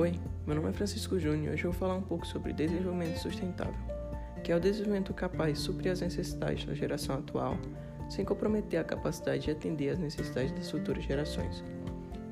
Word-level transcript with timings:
Meu 0.00 0.56
nome 0.56 0.70
é 0.70 0.72
Francisco 0.72 1.18
Júnior 1.18 1.48
e 1.48 1.54
hoje 1.54 1.64
eu 1.64 1.72
vou 1.72 1.78
falar 1.78 1.94
um 1.94 2.00
pouco 2.00 2.26
sobre 2.26 2.54
desenvolvimento 2.54 3.18
sustentável, 3.18 3.74
que 4.42 4.50
é 4.50 4.56
o 4.56 4.60
desenvolvimento 4.60 5.12
capaz 5.12 5.58
de 5.58 5.58
suprir 5.58 5.92
as 5.92 6.00
necessidades 6.00 6.64
da 6.64 6.72
geração 6.72 7.16
atual, 7.16 7.58
sem 8.08 8.24
comprometer 8.24 8.80
a 8.80 8.84
capacidade 8.84 9.42
de 9.42 9.50
atender 9.50 9.90
às 9.90 9.98
necessidades 9.98 10.52
das 10.52 10.70
futuras 10.70 11.04
gerações. 11.04 11.62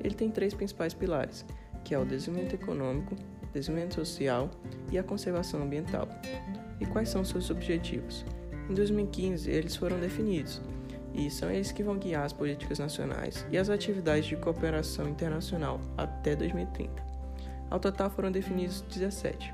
Ele 0.03 0.15
tem 0.15 0.31
três 0.31 0.51
principais 0.55 0.95
pilares, 0.95 1.45
que 1.85 1.93
é 1.93 1.99
o 1.99 2.05
desenvolvimento 2.05 2.55
econômico, 2.55 3.15
desenvolvimento 3.53 3.93
social 3.93 4.49
e 4.91 4.97
a 4.97 5.03
conservação 5.03 5.61
ambiental. 5.61 6.07
E 6.79 6.87
quais 6.87 7.09
são 7.09 7.23
seus 7.23 7.51
objetivos? 7.51 8.25
Em 8.67 8.73
2015, 8.73 9.47
eles 9.47 9.75
foram 9.75 9.99
definidos, 9.99 10.59
e 11.13 11.29
são 11.29 11.51
eles 11.51 11.71
que 11.71 11.83
vão 11.83 11.99
guiar 11.99 12.25
as 12.25 12.33
políticas 12.33 12.79
nacionais 12.79 13.45
e 13.51 13.59
as 13.59 13.69
atividades 13.69 14.25
de 14.25 14.35
cooperação 14.37 15.07
internacional 15.07 15.79
até 15.95 16.35
2030. 16.35 17.08
Ao 17.69 17.79
total 17.79 18.09
foram 18.09 18.31
definidos 18.31 18.81
17, 18.81 19.53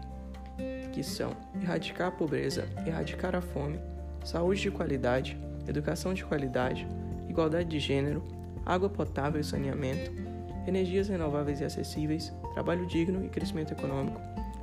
que 0.93 1.03
são 1.03 1.31
erradicar 1.61 2.07
a 2.07 2.11
pobreza, 2.11 2.67
erradicar 2.85 3.35
a 3.35 3.41
fome, 3.41 3.79
saúde 4.23 4.61
de 4.61 4.71
qualidade, 4.71 5.37
educação 5.67 6.13
de 6.13 6.23
qualidade, 6.23 6.87
igualdade 7.27 7.67
de 7.67 7.79
gênero, 7.79 8.23
água 8.65 8.89
potável 8.89 9.41
e 9.41 9.43
saneamento, 9.43 10.11
energias 10.65 11.09
renováveis 11.09 11.59
e 11.59 11.65
acessíveis, 11.65 12.33
trabalho 12.53 12.87
digno 12.87 13.23
e 13.25 13.29
crescimento 13.29 13.73
econômico, 13.73 14.19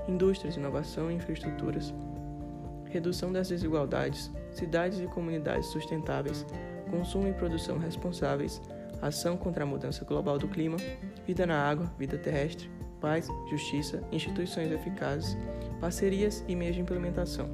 indústrias, 0.09 0.57
inovação 0.57 1.11
e 1.11 1.15
infraestruturas, 1.15 1.93
redução 2.91 3.33
das 3.33 3.49
desigualdades, 3.49 4.31
cidades 4.51 4.99
e 4.99 5.07
comunidades 5.07 5.67
sustentáveis, 5.67 6.45
consumo 6.91 7.29
e 7.29 7.33
produção 7.33 7.79
responsáveis, 7.79 8.61
ação 9.01 9.37
contra 9.37 9.65
a 9.65 9.67
mudança 9.67 10.05
global 10.05 10.39
do 10.39 10.49
clima, 10.49 10.77
vida 11.27 11.47
na 11.47 11.59
água, 11.59 11.91
vida 11.99 12.19
terrestre, 12.19 12.71
paz, 13.03 13.29
justiça, 13.51 14.01
instituições 14.13 14.71
eficazes, 14.71 15.37
parcerias 15.81 16.45
e 16.47 16.55
meios 16.55 16.77
de 16.77 16.81
implementação. 16.81 17.51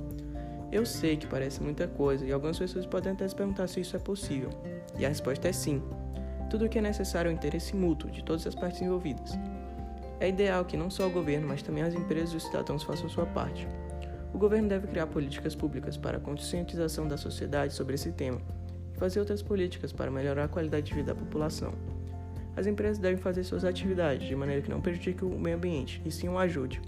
Eu 0.70 0.84
sei 0.84 1.16
que 1.16 1.26
parece 1.26 1.62
muita 1.62 1.88
coisa 1.88 2.26
e 2.26 2.30
algumas 2.30 2.58
pessoas 2.58 2.84
podem 2.84 3.12
até 3.12 3.26
se 3.26 3.34
perguntar 3.34 3.66
se 3.66 3.80
isso 3.80 3.96
é 3.96 3.98
possível. 3.98 4.50
E 4.98 5.06
a 5.06 5.08
resposta 5.08 5.48
é 5.48 5.52
sim. 5.52 5.82
Tudo 6.50 6.66
o 6.66 6.68
que 6.68 6.78
é 6.78 6.82
necessário 6.82 7.30
é 7.30 7.32
o 7.32 7.34
interesse 7.34 7.74
mútuo 7.74 8.10
de 8.10 8.22
todas 8.22 8.46
as 8.46 8.54
partes 8.54 8.82
envolvidas. 8.82 9.32
É 10.20 10.28
ideal 10.28 10.64
que 10.66 10.76
não 10.76 10.90
só 10.90 11.06
o 11.06 11.10
governo, 11.10 11.48
mas 11.48 11.62
também 11.62 11.82
as 11.82 11.94
empresas 11.94 12.34
e 12.34 12.36
os 12.36 12.44
cidadãos 12.44 12.82
façam 12.82 13.08
sua 13.08 13.24
parte. 13.24 13.66
O 14.34 14.38
governo 14.38 14.68
deve 14.68 14.86
criar 14.86 15.06
políticas 15.06 15.54
públicas 15.54 15.96
para 15.96 16.18
a 16.18 16.20
conscientização 16.20 17.08
da 17.08 17.16
sociedade 17.16 17.72
sobre 17.72 17.94
esse 17.94 18.12
tema 18.12 18.40
e 18.94 18.98
fazer 18.98 19.20
outras 19.20 19.40
políticas 19.40 19.92
para 19.92 20.10
melhorar 20.10 20.44
a 20.44 20.48
qualidade 20.48 20.86
de 20.86 20.94
vida 20.94 21.14
da 21.14 21.20
população. 21.20 21.72
As 22.58 22.66
empresas 22.66 22.98
devem 22.98 23.18
fazer 23.18 23.44
suas 23.44 23.64
atividades 23.64 24.26
de 24.26 24.34
maneira 24.34 24.60
que 24.60 24.68
não 24.68 24.80
prejudique 24.80 25.24
o 25.24 25.38
meio 25.38 25.54
ambiente 25.54 26.02
e 26.04 26.10
sim 26.10 26.28
o 26.28 26.36
ajude. 26.36 26.82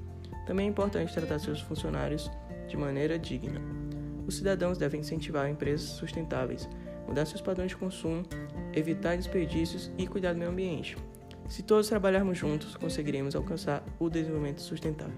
Também 0.44 0.66
é 0.66 0.68
importante 0.68 1.14
tratar 1.14 1.38
seus 1.38 1.60
funcionários 1.60 2.28
de 2.66 2.76
maneira 2.76 3.16
digna. 3.16 3.60
Os 4.26 4.36
cidadãos 4.36 4.76
devem 4.78 4.98
incentivar 4.98 5.48
empresas 5.48 5.90
sustentáveis, 5.90 6.68
mudar 7.06 7.24
seus 7.24 7.40
padrões 7.40 7.70
de 7.70 7.76
consumo, 7.76 8.24
evitar 8.74 9.16
desperdícios 9.16 9.92
e 9.96 10.08
cuidar 10.08 10.32
do 10.32 10.40
meio 10.40 10.50
ambiente. 10.50 10.96
Se 11.48 11.62
todos 11.62 11.88
trabalharmos 11.88 12.36
juntos, 12.36 12.74
conseguiremos 12.74 13.36
alcançar 13.36 13.84
o 14.00 14.10
desenvolvimento 14.10 14.60
sustentável. 14.62 15.14